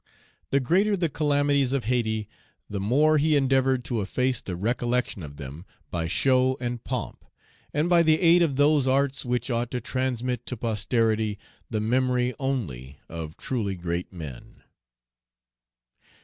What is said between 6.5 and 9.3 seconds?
and pomp, and by the aid of those arts